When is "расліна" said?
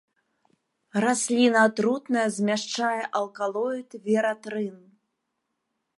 1.05-1.59